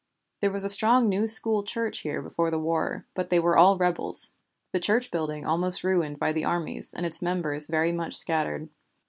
There 0.39 0.49
was 0.49 0.63
a 0.63 0.69
strong 0.69 1.09
New 1.09 1.27
School 1.27 1.63
Church 1.63 1.99
here 1.99 2.23
before 2.23 2.49
the 2.49 2.57
war, 2.57 3.05
but 3.13 3.29
they 3.29 3.39
were 3.39 3.55
all 3.55 3.77
rebels; 3.77 4.31
the 4.73 4.79
church 4.79 5.11
building 5.11 5.45
almost 5.45 5.83
ruined 5.83 6.17
by 6.17 6.31
the 6.31 6.43
armies, 6.43 6.91
and 6.91 7.05
its 7.05 7.21
members 7.21 7.67
very 7.67 7.91
much 7.91 8.15
scattered. 8.17 8.69